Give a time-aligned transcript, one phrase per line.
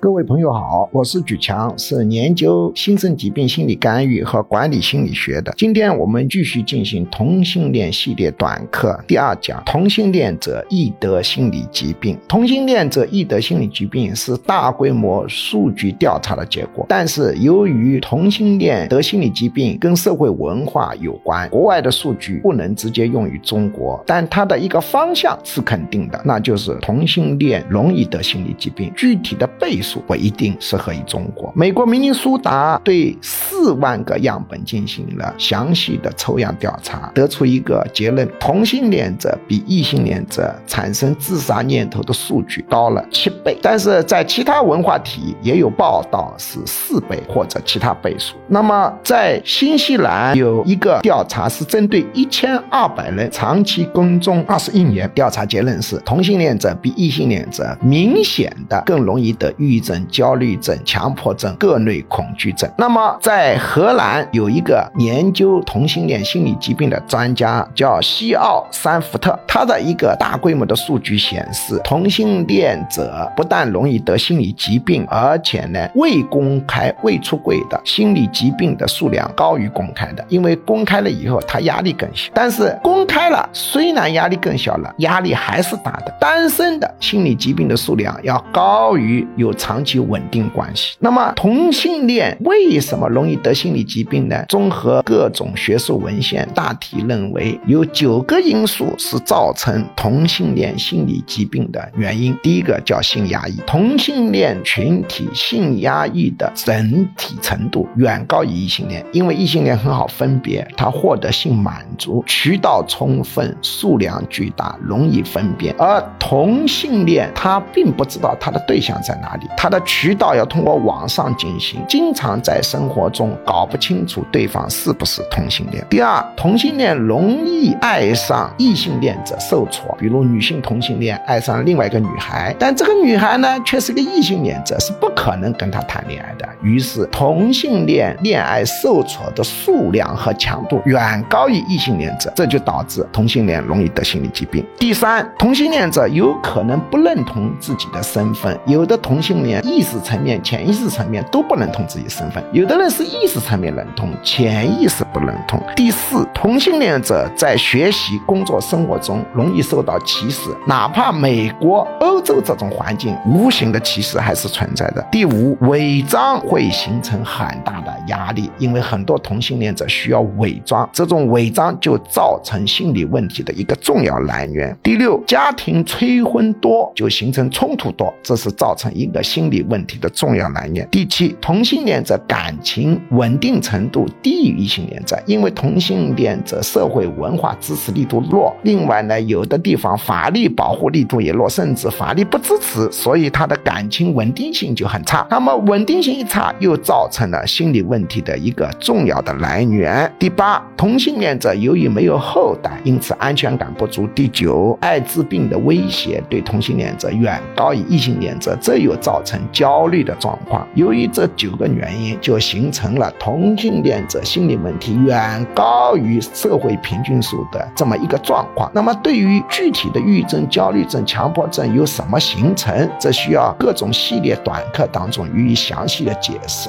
[0.00, 5.52] 各位朋友好，我是举强，是研究新生疾病心理干预和管理心理学的。
[5.56, 12.16] 今天我们继续进行同性恋系列短课第二讲：同性恋者易得心理疾病。
[12.28, 28.92] 同性恋者易得心理疾病是大规模数据调查的结果，但是由于同性恋得心理疾病跟社会文化有关，国外的数据不能直接用于中国，但它的一个方向是肯定的，那就是同性恋容易得心理疾病。
[28.94, 30.02] 具体的倍数。
[30.08, 31.52] 不一定适合于中国。
[31.54, 43.56] 美国明尼苏达对四万个样本进行了详细的抽样调查，得出一个结论：同性恋者比异性恋者产生自杀念头的数据高了七倍。
[43.60, 48.36] 但是在其他文化体也有报道是四倍或者其他倍数。
[48.46, 59.77] 那么在新西兰有一个调查是针对一千二百人长期跟踪二十一年，调查结论是同性恋者比异性恋者明显的更容易得抑郁。
[59.80, 62.70] 症、焦虑症、强迫症、各类恐惧症。
[62.76, 82.30] 那么，在荷兰有一个研究同性恋心理疾病的专家叫西奥三福特，他的一个大规模的数据显示，同性恋者不但容易得心理疾病，而且呢，未公开、未出柜的心理疾病的数量高于公开的，因为公开了以后，他压力更小。
[82.32, 86.14] 但是公开了，虽然压力更小了，压力还是大的。
[86.18, 89.52] 单身的心理疾病的数量要高于有。
[89.68, 90.96] 长期稳定关系。
[90.98, 94.42] 那么同性恋为什么容易得心理疾病呢？
[94.48, 102.34] 综合各种学术文献，大体认为有九个因素是造成同性恋心理疾病的原因。
[102.42, 119.46] 第一个叫性压抑，同性恋群体性压抑的整体程度远高于异性恋，因为异性恋很好分别，他获得性满足渠道充分，数量巨大，容易分辨；而同性恋他并不知道他的对象在哪里。
[119.60, 125.84] 他的渠道要通过网上进行，经常在生活中搞不清楚对方是不是同性恋。
[125.90, 136.48] 第二，同性恋容易爱上异性恋者受挫，比如女性同性恋爱上另外一个女孩，但这个女孩呢却是个异性恋者，是不可能跟他谈恋爱的。
[136.62, 144.64] 于是，同性恋恋爱受挫的数量和强度远高于异性恋者，这就导致同性恋容易得心理疾病。
[144.78, 149.60] 第三，同性恋者有可能不认同自己的身份，有的同性恋。
[149.64, 155.60] 意识层面、潜意识层面都不认同自己身份，有的人是意识层面认同，潜意识不认同。
[155.74, 165.02] 第四，同性恋者在学习、工作、生活中容易受到歧视，哪怕美国、欧洲这种环境，无形的歧视还是存在的。
[165.10, 174.76] 第五，伪装会形成很大的压力，因为很多同性恋者需要伪装，这种伪装就造成心理问题的一个重要来源。
[174.82, 179.22] 第六，家庭催婚多就形成冲突多，这是造成一个。
[179.28, 180.88] 心理问题的重要来源。
[180.90, 188.54] 第七，同性恋者感情稳定程度低于异性恋者，因为同性恋者社会文化支持力度弱。
[188.62, 195.24] 另外呢，有的地方法律保护力度也弱，甚至法律你不支持，所以他的感情稳定性就很差。
[195.30, 200.12] 那么稳定性一差，又造成了心理问题的一个重要的来源。
[200.18, 204.04] 第八，同性恋者由于没有后代，因此安全感不足。
[204.16, 209.22] 第九，艾滋病的威胁对同性恋者远高于异性恋者，这又造。
[209.28, 218.70] 成焦虑的状况，由于这九个原因，就形成了同性恋者心理问题远高于社会平均数的这么一个状况。
[218.72, 226.68] 那么，对于具体的抑郁症、焦虑症、强迫症有怎么形成，这需要各种系列短课当中予以详细的解释。